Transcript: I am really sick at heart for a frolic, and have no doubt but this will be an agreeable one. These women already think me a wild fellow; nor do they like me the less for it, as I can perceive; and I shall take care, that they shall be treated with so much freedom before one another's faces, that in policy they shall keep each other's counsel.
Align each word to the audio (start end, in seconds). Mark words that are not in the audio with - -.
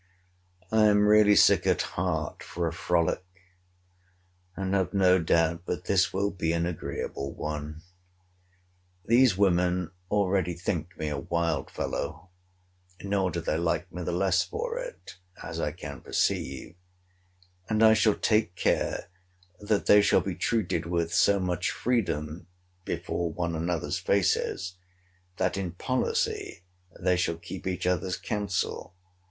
I 0.71 0.85
am 0.87 1.05
really 1.05 1.35
sick 1.35 1.67
at 1.67 1.83
heart 1.83 2.41
for 2.41 2.67
a 2.67 2.73
frolic, 2.73 3.23
and 4.55 4.73
have 4.73 4.95
no 4.95 5.19
doubt 5.19 5.61
but 5.67 5.85
this 5.85 6.11
will 6.11 6.31
be 6.31 6.53
an 6.53 6.65
agreeable 6.65 7.31
one. 7.35 7.83
These 9.05 9.37
women 9.37 9.91
already 10.09 10.55
think 10.55 10.97
me 10.97 11.09
a 11.09 11.19
wild 11.19 11.69
fellow; 11.69 12.31
nor 13.03 13.29
do 13.29 13.39
they 13.41 13.59
like 13.59 13.93
me 13.93 14.01
the 14.01 14.11
less 14.11 14.41
for 14.43 14.79
it, 14.79 15.17
as 15.43 15.59
I 15.59 15.71
can 15.71 16.01
perceive; 16.01 16.73
and 17.69 17.83
I 17.83 17.93
shall 17.93 18.15
take 18.15 18.55
care, 18.55 19.07
that 19.59 19.85
they 19.85 20.01
shall 20.01 20.21
be 20.21 20.33
treated 20.33 20.87
with 20.87 21.13
so 21.13 21.39
much 21.39 21.69
freedom 21.69 22.47
before 22.85 23.31
one 23.31 23.55
another's 23.55 23.99
faces, 23.99 24.77
that 25.37 25.57
in 25.57 25.73
policy 25.73 26.63
they 26.99 27.17
shall 27.17 27.37
keep 27.37 27.67
each 27.67 27.85
other's 27.85 28.17
counsel. 28.17 28.95